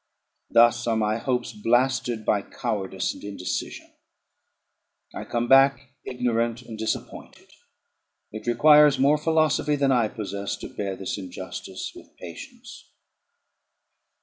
Thus 0.49 0.87
are 0.87 0.95
my 0.97 1.17
hopes 1.19 1.53
blasted 1.53 2.25
by 2.25 2.41
cowardice 2.41 3.13
and 3.13 3.23
indecision; 3.23 3.87
I 5.13 5.25
come 5.25 5.47
back 5.47 5.91
ignorant 6.03 6.63
and 6.63 6.75
disappointed. 6.75 7.49
It 8.31 8.47
requires 8.47 8.97
more 8.97 9.19
philosophy 9.19 9.75
than 9.75 9.91
I 9.91 10.07
possess, 10.07 10.55
to 10.57 10.67
bear 10.73 10.95
this 10.95 11.19
injustice 11.19 11.91
with 11.95 12.15
patience. 12.17 12.89